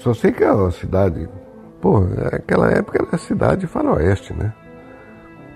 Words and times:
só 0.00 0.14
sei 0.14 0.32
que 0.32 0.44
uma 0.44 0.70
cidade. 0.70 1.28
Pô, 1.80 2.02
aquela 2.32 2.70
época 2.70 3.02
era 3.02 3.14
a 3.14 3.18
cidade 3.18 3.66
faroeste, 3.66 4.32
né? 4.32 4.52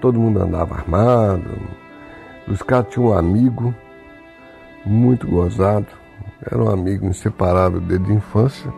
Todo 0.01 0.21
mundo 0.21 0.41
andava 0.41 0.75
armado. 0.75 1.51
Os 2.47 2.61
caras 2.63 2.89
tinham 2.91 3.09
um 3.09 3.15
amigo 3.15 3.75
muito 4.85 5.27
gozado. 5.27 5.87
Era 6.51 6.63
um 6.63 6.69
amigo 6.69 7.07
inseparável 7.07 7.81
desde 7.81 8.13
a 8.13 8.15
infância, 8.15 8.73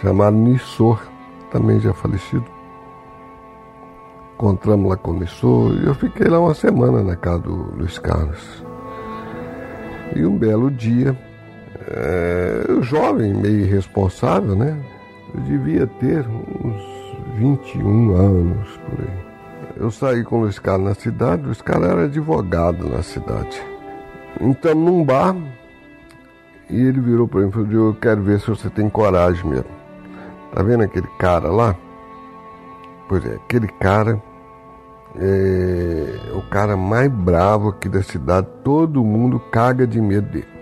chamado 0.00 0.36
Nissor, 0.36 1.00
também 1.50 1.80
já 1.80 1.92
falecido. 1.92 2.44
Encontramos 4.34 4.88
lá 4.88 4.96
com 4.96 5.10
o 5.10 5.18
Nissor 5.18 5.74
e 5.74 5.86
eu 5.86 5.94
fiquei 5.94 6.28
lá 6.28 6.38
uma 6.38 6.54
semana 6.54 7.02
na 7.02 7.16
casa 7.16 7.40
do 7.40 7.74
Luiz 7.76 7.98
Carlos. 7.98 8.64
E 10.14 10.24
um 10.24 10.38
belo 10.38 10.70
dia, 10.70 11.18
é, 11.90 12.66
eu 12.68 12.82
jovem, 12.82 13.32
meio 13.32 13.60
irresponsável, 13.60 14.54
né? 14.54 14.76
Eu 15.34 15.40
devia 15.42 15.86
ter 15.86 16.26
uns 16.26 16.82
21 17.36 18.14
anos 18.14 18.68
por 18.78 19.00
aí. 19.00 19.28
Eu 19.76 19.90
saí 19.90 20.24
com 20.24 20.36
o 20.36 20.40
Luiz 20.40 20.58
Carlos 20.58 20.88
na 20.88 20.94
cidade, 20.94 21.42
o 21.42 21.46
Luiz 21.46 21.62
Carlos 21.62 21.88
era 21.88 22.04
advogado 22.04 22.88
na 22.88 23.02
cidade. 23.02 23.62
Então, 24.40 24.74
num 24.74 25.04
bar, 25.04 25.34
e 26.68 26.80
ele 26.80 27.00
virou 27.00 27.26
para 27.26 27.40
mim 27.40 27.48
e 27.48 27.52
falou: 27.52 27.70
Eu 27.70 27.94
quero 27.94 28.22
ver 28.22 28.40
se 28.40 28.48
você 28.48 28.68
tem 28.68 28.88
coragem 28.90 29.44
mesmo. 29.48 29.70
Tá 30.54 30.62
vendo 30.62 30.82
aquele 30.82 31.08
cara 31.18 31.48
lá? 31.50 31.76
Pois 33.08 33.24
é, 33.24 33.36
aquele 33.36 33.68
cara 33.68 34.22
é 35.16 36.32
o 36.34 36.42
cara 36.50 36.76
mais 36.76 37.10
bravo 37.10 37.70
aqui 37.70 37.88
da 37.88 38.02
cidade, 38.02 38.46
todo 38.62 39.02
mundo 39.02 39.40
caga 39.50 39.86
de 39.86 40.00
medo 40.00 40.28
dele. 40.28 40.57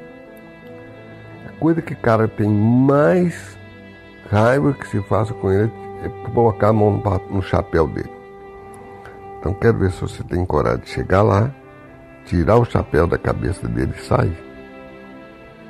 Coisa 1.59 1.81
que 1.81 1.95
o 1.95 1.97
cara 1.97 2.29
tem 2.29 2.49
mais 2.49 3.59
raiva 4.31 4.73
que 4.75 4.87
se 4.89 5.01
faça 5.03 5.33
com 5.33 5.51
ele 5.51 5.73
é 6.03 6.31
colocar 6.31 6.69
a 6.69 6.73
mão 6.73 7.03
no 7.31 7.43
chapéu 7.43 7.87
dele. 7.87 8.11
Então 9.39 9.55
quero 9.55 9.79
ver 9.79 9.91
se 9.91 10.01
você 10.01 10.23
tem 10.23 10.45
coragem 10.45 10.81
de 10.81 10.91
chegar 10.91 11.23
lá, 11.23 11.51
tirar 12.25 12.57
o 12.57 12.65
chapéu 12.65 13.07
da 13.07 13.17
cabeça 13.17 13.67
dele 13.69 13.93
e 13.97 14.03
sair. 14.03 14.37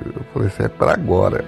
Eu 0.05 0.23
falei, 0.33 0.47
isso 0.47 0.61
é 0.61 0.67
para 0.67 0.93
agora. 0.93 1.45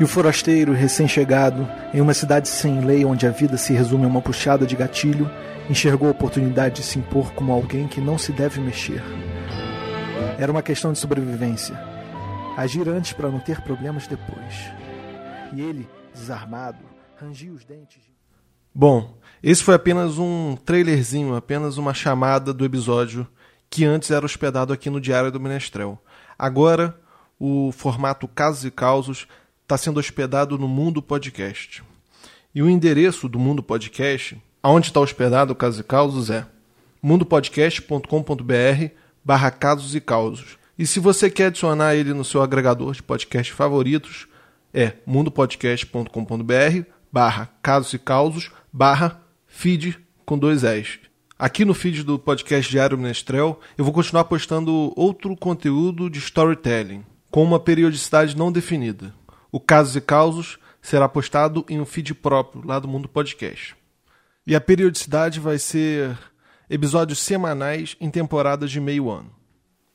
E 0.00 0.04
o 0.04 0.08
forasteiro, 0.08 0.72
recém-chegado, 0.72 1.68
em 1.94 2.00
uma 2.00 2.14
cidade 2.14 2.48
sem 2.48 2.80
lei 2.80 3.04
onde 3.04 3.26
a 3.26 3.30
vida 3.30 3.56
se 3.56 3.72
resume 3.72 4.04
a 4.04 4.08
uma 4.08 4.20
puxada 4.20 4.66
de 4.66 4.74
gatilho, 4.74 5.30
enxergou 5.70 6.08
a 6.08 6.10
oportunidade 6.10 6.76
de 6.76 6.82
se 6.82 6.98
impor 6.98 7.32
como 7.34 7.52
alguém 7.52 7.86
que 7.86 8.00
não 8.00 8.18
se 8.18 8.32
deve 8.32 8.60
mexer. 8.60 9.00
Era 10.38 10.50
uma 10.50 10.62
questão 10.62 10.92
de 10.92 10.98
sobrevivência. 10.98 11.78
Agir 12.56 12.88
antes 12.88 13.12
para 13.12 13.30
não 13.30 13.38
ter 13.38 13.60
problemas 13.60 14.06
depois. 14.06 14.70
E 15.54 15.60
ele, 15.60 15.88
desarmado, 16.14 16.78
rangia 17.20 17.52
os 17.52 17.64
dentes. 17.64 18.00
Bom, 18.74 19.18
esse 19.42 19.62
foi 19.62 19.74
apenas 19.74 20.18
um 20.18 20.56
trailerzinho, 20.56 21.34
apenas 21.34 21.76
uma 21.76 21.92
chamada 21.92 22.52
do 22.52 22.64
episódio 22.64 23.26
que 23.68 23.84
antes 23.84 24.10
era 24.10 24.26
hospedado 24.26 24.72
aqui 24.72 24.90
no 24.90 25.00
Diário 25.00 25.32
do 25.32 25.40
Menestrel. 25.40 25.98
Agora, 26.38 26.98
o 27.38 27.72
formato 27.72 28.28
Casos 28.28 28.64
e 28.64 28.70
Causos 28.70 29.26
está 29.62 29.78
sendo 29.78 29.98
hospedado 29.98 30.58
no 30.58 30.68
Mundo 30.68 31.02
Podcast. 31.02 31.82
E 32.54 32.62
o 32.62 32.68
endereço 32.68 33.28
do 33.28 33.38
Mundo 33.38 33.62
Podcast, 33.62 34.40
aonde 34.62 34.88
está 34.88 35.00
hospedado 35.00 35.52
o 35.52 35.56
Casos 35.56 35.80
e 35.80 35.84
Causos, 35.84 36.30
é 36.30 36.46
mundopodcast.com.br 37.02 39.01
barra 39.24 39.50
casos 39.50 39.94
e 39.94 40.00
causos. 40.00 40.58
E 40.78 40.86
se 40.86 40.98
você 41.00 41.30
quer 41.30 41.46
adicionar 41.46 41.94
ele 41.94 42.12
no 42.14 42.24
seu 42.24 42.42
agregador 42.42 42.92
de 42.92 43.02
podcast 43.02 43.52
favoritos, 43.52 44.26
é 44.72 44.94
mundopodcast.com.br 45.06 46.90
barra 47.12 47.50
casos 47.62 47.92
e 47.92 47.98
causos 47.98 48.50
barra 48.72 49.20
feed 49.46 49.98
com 50.24 50.38
dois 50.38 50.64
S. 50.64 50.98
Aqui 51.38 51.64
no 51.64 51.74
feed 51.74 52.04
do 52.04 52.18
podcast 52.18 52.70
Diário 52.70 52.96
Menestrel, 52.96 53.60
eu 53.76 53.84
vou 53.84 53.92
continuar 53.92 54.24
postando 54.24 54.92
outro 54.96 55.36
conteúdo 55.36 56.08
de 56.08 56.18
storytelling, 56.18 57.04
com 57.30 57.42
uma 57.42 57.58
periodicidade 57.58 58.36
não 58.36 58.52
definida. 58.52 59.12
O 59.50 59.58
Casos 59.58 59.96
e 59.96 60.00
Causos 60.00 60.58
será 60.80 61.08
postado 61.08 61.64
em 61.68 61.80
um 61.80 61.84
feed 61.84 62.14
próprio 62.14 62.64
lá 62.64 62.78
do 62.78 62.88
Mundo 62.88 63.08
Podcast. 63.08 63.76
E 64.46 64.54
a 64.54 64.60
periodicidade 64.60 65.38
vai 65.38 65.58
ser 65.58 66.16
episódios 66.72 67.18
semanais 67.18 67.94
em 68.00 68.10
temporadas 68.10 68.70
de 68.70 68.80
meio 68.80 69.10
ano. 69.10 69.30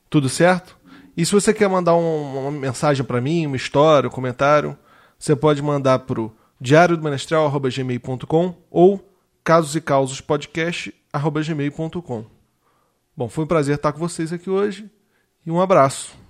Tudo 0.08 0.28
certo? 0.28 0.78
E 1.16 1.26
se 1.26 1.32
você 1.32 1.52
quer 1.52 1.68
mandar 1.68 1.96
um, 1.96 2.38
uma 2.38 2.52
mensagem 2.52 3.04
para 3.04 3.20
mim, 3.20 3.46
uma 3.46 3.56
história, 3.56 4.08
um 4.08 4.12
comentário, 4.12 4.78
você 5.18 5.34
pode 5.34 5.60
mandar 5.60 5.98
para 5.98 6.20
o 6.20 6.32
diariodomenestrel.gmail.com 6.60 8.54
ou 8.70 9.04
casos 9.42 9.74
e 9.74 9.80
causos 9.80 10.20
podcast.gmail.com. 10.20 12.24
Bom, 13.16 13.28
foi 13.28 13.42
um 13.42 13.48
prazer 13.48 13.74
estar 13.74 13.92
com 13.92 13.98
vocês 13.98 14.32
aqui 14.32 14.48
hoje 14.48 14.88
e 15.44 15.50
um 15.50 15.60
abraço. 15.60 16.27